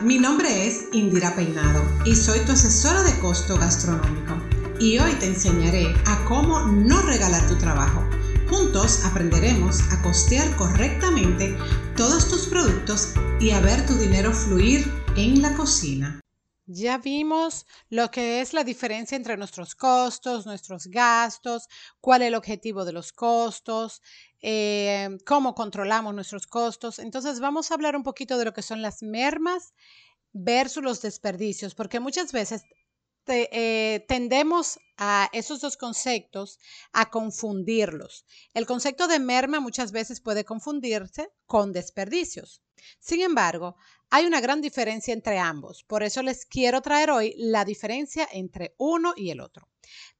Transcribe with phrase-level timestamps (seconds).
[0.00, 4.36] Mi nombre es Indira Peinado y soy tu asesora de costo gastronómico.
[4.78, 8.08] Y hoy te enseñaré a cómo no regalar tu trabajo.
[8.48, 11.56] Juntos aprenderemos a costear correctamente
[11.96, 16.20] todos tus productos y a ver tu dinero fluir en la cocina.
[16.70, 21.66] Ya vimos lo que es la diferencia entre nuestros costos, nuestros gastos,
[21.98, 24.00] cuál es el objetivo de los costos,
[24.40, 26.98] eh, cómo controlamos nuestros costos.
[26.98, 29.74] Entonces vamos a hablar un poquito de lo que son las mermas
[30.32, 32.64] versus los desperdicios, porque muchas veces
[33.26, 36.58] eh, tendemos a esos dos conceptos
[36.92, 38.24] a confundirlos.
[38.54, 42.62] El concepto de merma muchas veces puede confundirse con desperdicios.
[42.98, 43.76] Sin embargo,
[44.10, 45.84] hay una gran diferencia entre ambos.
[45.84, 49.68] Por eso les quiero traer hoy la diferencia entre uno y el otro.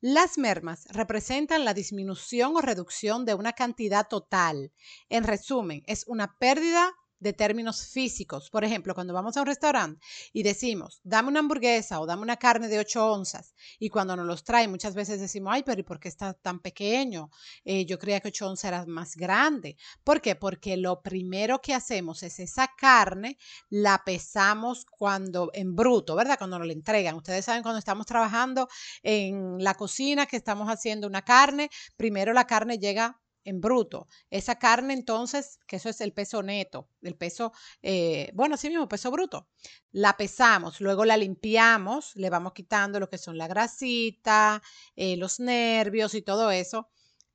[0.00, 4.72] Las mermas representan la disminución o reducción de una cantidad total.
[5.08, 8.50] En resumen, es una pérdida de términos físicos.
[8.50, 10.00] Por ejemplo, cuando vamos a un restaurante
[10.32, 14.26] y decimos, dame una hamburguesa o dame una carne de 8 onzas, y cuando nos
[14.26, 17.30] los traen, muchas veces decimos, ay, pero ¿y por qué está tan pequeño?
[17.64, 19.76] Eh, yo creía que 8 onzas era más grande.
[20.04, 20.36] ¿Por qué?
[20.36, 26.38] Porque lo primero que hacemos es esa carne, la pesamos cuando en bruto, ¿verdad?
[26.38, 27.16] Cuando nos la entregan.
[27.16, 28.68] Ustedes saben cuando estamos trabajando
[29.02, 34.08] en la cocina, que estamos haciendo una carne, primero la carne llega en bruto.
[34.30, 38.88] Esa carne entonces, que eso es el peso neto, el peso, eh, bueno, sí mismo,
[38.88, 39.48] peso bruto.
[39.90, 44.62] La pesamos, luego la limpiamos, le vamos quitando lo que son la grasita,
[44.96, 46.88] eh, los nervios y todo eso.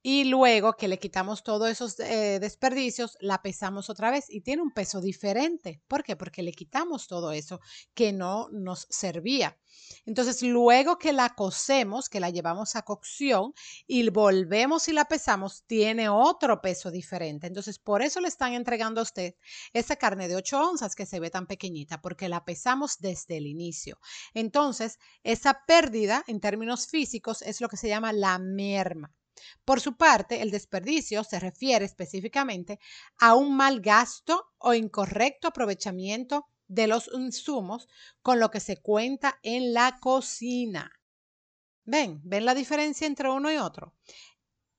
[0.05, 4.61] Y luego que le quitamos todos esos eh, desperdicios, la pesamos otra vez y tiene
[4.61, 5.81] un peso diferente.
[5.87, 6.17] ¿Por qué?
[6.17, 7.61] Porque le quitamos todo eso
[7.93, 9.57] que no nos servía.
[10.05, 13.53] Entonces, luego que la cocemos, que la llevamos a cocción
[13.87, 17.47] y volvemos y la pesamos, tiene otro peso diferente.
[17.47, 19.35] Entonces, por eso le están entregando a usted
[19.71, 23.47] esa carne de 8 onzas que se ve tan pequeñita, porque la pesamos desde el
[23.47, 23.99] inicio.
[24.33, 29.13] Entonces, esa pérdida en términos físicos es lo que se llama la merma.
[29.65, 32.79] Por su parte, el desperdicio se refiere específicamente
[33.19, 37.87] a un mal gasto o incorrecto aprovechamiento de los insumos
[38.21, 40.91] con lo que se cuenta en la cocina.
[41.85, 42.21] ¿Ven?
[42.23, 43.93] ¿Ven la diferencia entre uno y otro?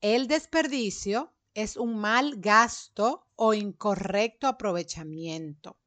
[0.01, 5.79] El desperdicio es un mal gasto o incorrecto aprovechamiento.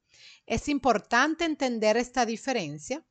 [0.46, 3.04] Es importante entender esta diferencia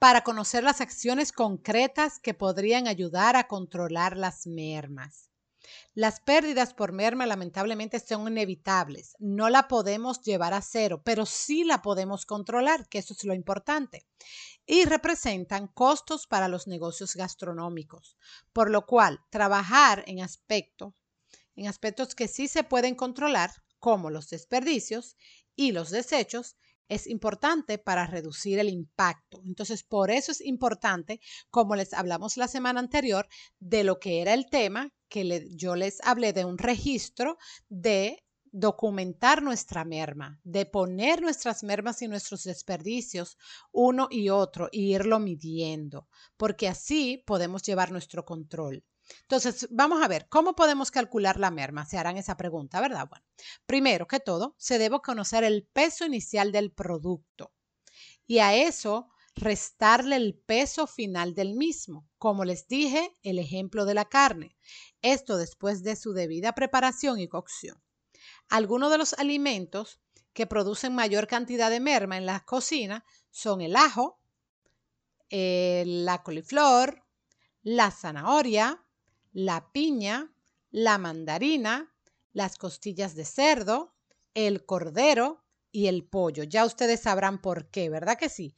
[0.00, 5.30] para conocer las acciones concretas que podrían ayudar a controlar las mermas.
[5.92, 9.14] Las pérdidas por merma lamentablemente son inevitables.
[9.18, 13.34] No la podemos llevar a cero, pero sí la podemos controlar, que eso es lo
[13.34, 14.06] importante.
[14.64, 18.16] Y representan costos para los negocios gastronómicos,
[18.54, 20.94] por lo cual trabajar en aspectos,
[21.56, 25.18] en aspectos que sí se pueden controlar, como los desperdicios
[25.56, 26.56] y los desechos,
[26.90, 29.40] es importante para reducir el impacto.
[29.46, 33.28] Entonces, por eso es importante, como les hablamos la semana anterior,
[33.60, 39.42] de lo que era el tema, que yo les hablé de un registro de documentar
[39.42, 43.38] nuestra merma, de poner nuestras mermas y nuestros desperdicios
[43.70, 48.84] uno y otro y irlo midiendo, porque así podemos llevar nuestro control.
[49.22, 51.86] Entonces, vamos a ver, ¿cómo podemos calcular la merma?
[51.86, 53.08] Se harán esa pregunta, ¿verdad?
[53.08, 53.24] Bueno,
[53.66, 57.52] primero que todo, se debe conocer el peso inicial del producto
[58.26, 62.08] y a eso restarle el peso final del mismo.
[62.18, 64.56] Como les dije, el ejemplo de la carne.
[65.02, 67.82] Esto después de su debida preparación y cocción.
[68.48, 70.00] Algunos de los alimentos
[70.32, 74.20] que producen mayor cantidad de merma en la cocina son el ajo,
[75.30, 77.04] eh, la coliflor,
[77.62, 78.84] la zanahoria,
[79.32, 80.32] la piña,
[80.70, 81.92] la mandarina,
[82.32, 83.94] las costillas de cerdo,
[84.34, 86.44] el cordero y el pollo.
[86.44, 88.56] Ya ustedes sabrán por qué, ¿verdad que sí?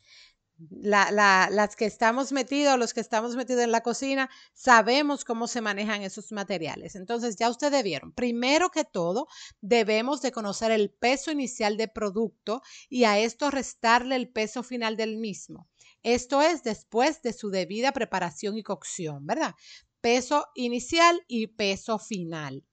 [0.71, 6.03] las que estamos metidos, los que estamos metidos en la cocina, sabemos cómo se manejan
[6.03, 6.95] esos materiales.
[6.95, 9.27] Entonces, ya ustedes vieron, primero que todo,
[9.61, 14.97] debemos de conocer el peso inicial del producto y a esto restarle el peso final
[14.97, 15.69] del mismo.
[16.03, 19.55] Esto es después de su debida preparación y cocción, ¿verdad?
[20.03, 22.67] Peso inicial y peso final.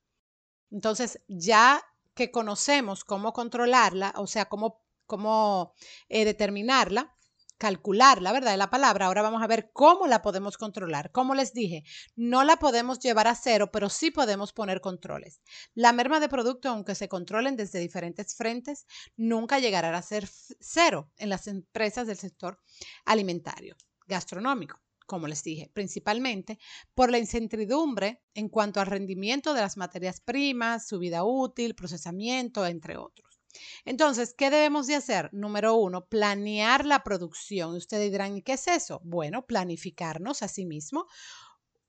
[0.72, 1.82] Entonces, ya
[2.14, 5.74] que conocemos cómo controlarla, o sea, cómo, cómo
[6.10, 7.16] eh, determinarla,
[7.58, 8.52] calcularla, ¿verdad?
[8.52, 9.06] De la palabra.
[9.06, 11.12] Ahora vamos a ver cómo la podemos controlar.
[11.12, 11.84] Como les dije,
[12.16, 15.42] no la podemos llevar a cero, pero sí podemos poner controles.
[15.76, 18.86] La merma de producto, aunque se controlen desde diferentes frentes,
[19.16, 20.28] nunca llegará a ser
[20.60, 22.60] cero en las empresas del sector
[23.06, 23.76] alimentario,
[24.08, 26.60] gastronómico como les dije, principalmente
[26.94, 32.66] por la incertidumbre en cuanto al rendimiento de las materias primas, su vida útil, procesamiento,
[32.68, 33.42] entre otros.
[33.86, 35.30] Entonces, ¿qué debemos de hacer?
[35.34, 37.76] Número uno, planear la producción.
[37.76, 39.02] Ustedes dirán, ¿y qué es eso?
[39.04, 41.08] Bueno, planificarnos a sí mismo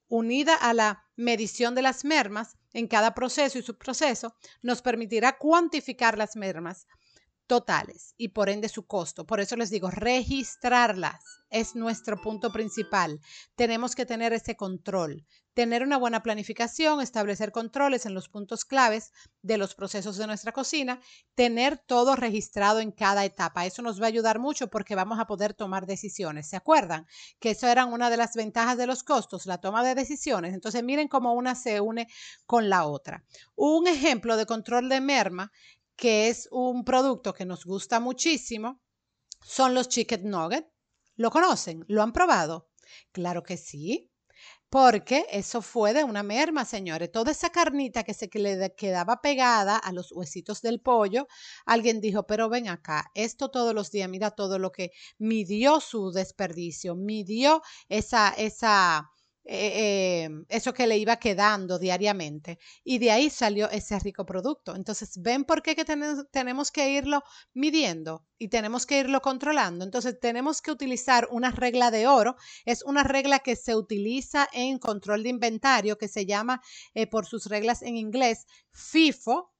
[0.08, 6.18] unida a la medición de las mermas en cada proceso y subproceso, nos permitirá cuantificar
[6.18, 6.86] las mermas
[7.50, 9.26] totales y por ende su costo.
[9.26, 13.18] Por eso les digo, registrarlas es nuestro punto principal.
[13.56, 19.10] Tenemos que tener ese control, tener una buena planificación, establecer controles en los puntos claves
[19.42, 21.00] de los procesos de nuestra cocina,
[21.34, 23.66] tener todo registrado en cada etapa.
[23.66, 26.48] Eso nos va a ayudar mucho porque vamos a poder tomar decisiones.
[26.48, 27.08] ¿Se acuerdan?
[27.40, 30.54] Que eso era una de las ventajas de los costos, la toma de decisiones.
[30.54, 32.06] Entonces miren cómo una se une
[32.46, 33.24] con la otra.
[33.56, 35.50] Un ejemplo de control de merma
[36.00, 38.80] que es un producto que nos gusta muchísimo,
[39.44, 40.66] son los chicken nuggets.
[41.16, 41.84] ¿Lo conocen?
[41.88, 42.70] ¿Lo han probado?
[43.12, 44.10] Claro que sí,
[44.70, 47.12] porque eso fue de una merma, señores.
[47.12, 51.26] Toda esa carnita que se le quedaba pegada a los huesitos del pollo,
[51.66, 56.12] alguien dijo, pero ven acá, esto todos los días, mira todo lo que midió su
[56.12, 57.60] desperdicio, midió
[57.90, 59.10] esa, esa,
[59.44, 62.58] eh, em, eso que le iba quedando diariamente.
[62.84, 64.76] Y de ahí salió ese rico producto.
[64.76, 67.22] Entonces, ¿ven por qué que tenemos que irlo
[67.54, 69.84] midiendo y tenemos que irlo controlando?
[69.84, 72.36] Entonces, tenemos que utilizar una regla de oro.
[72.64, 76.62] Es una regla que se utiliza en control de inventario, que se llama
[76.94, 79.52] eh, por sus reglas en inglés FIFO,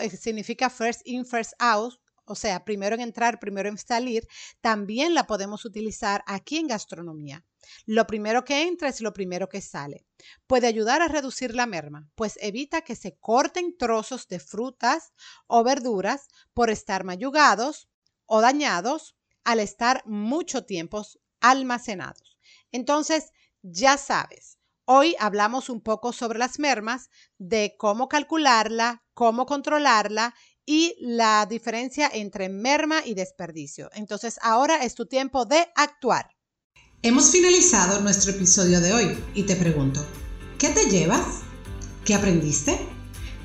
[0.00, 4.26] eh, significa First In, First Out, o sea, primero en entrar, primero en salir,
[4.60, 7.44] también la podemos utilizar aquí en gastronomía.
[7.86, 10.06] Lo primero que entra es lo primero que sale.
[10.46, 15.12] Puede ayudar a reducir la merma, pues evita que se corten trozos de frutas
[15.46, 17.88] o verduras por estar mayugados
[18.26, 21.04] o dañados al estar mucho tiempo
[21.40, 22.38] almacenados.
[22.72, 23.30] Entonces,
[23.62, 30.34] ya sabes, hoy hablamos un poco sobre las mermas, de cómo calcularla, cómo controlarla
[30.66, 33.90] y la diferencia entre merma y desperdicio.
[33.92, 36.30] Entonces, ahora es tu tiempo de actuar.
[37.06, 40.02] Hemos finalizado nuestro episodio de hoy y te pregunto,
[40.56, 41.42] ¿qué te llevas?
[42.02, 42.78] ¿Qué aprendiste?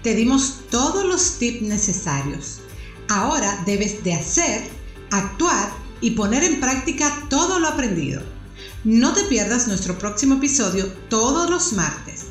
[0.01, 2.59] Te dimos todos los tips necesarios.
[3.09, 4.61] Ahora debes de hacer,
[5.11, 8.21] actuar y poner en práctica todo lo aprendido.
[8.85, 12.27] No te pierdas nuestro próximo episodio todos los martes.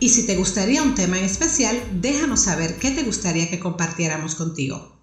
[0.00, 4.34] Y si te gustaría un tema en especial, déjanos saber qué te gustaría que compartiéramos
[4.34, 4.94] contigo.